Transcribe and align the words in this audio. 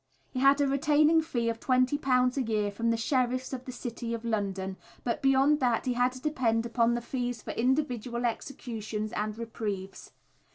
He 0.31 0.39
had 0.39 0.59
a 0.59 0.67
retaining 0.67 1.21
fee 1.21 1.47
of 1.47 1.59
£20 1.59 2.35
a 2.37 2.41
year 2.41 2.71
from 2.71 2.89
the 2.89 2.97
Sheriffs 2.97 3.53
of 3.53 3.65
the 3.65 3.71
City 3.71 4.15
of 4.15 4.25
London, 4.25 4.77
but 5.03 5.21
beyond 5.21 5.59
that 5.59 5.85
he 5.85 5.93
had 5.93 6.11
to 6.13 6.19
depend 6.19 6.65
upon 6.65 6.95
the 6.95 7.01
fees 7.01 7.43
for 7.43 7.51
individual 7.51 8.25
executions 8.25 9.11
and 9.13 9.37
reprieves. 9.37 10.09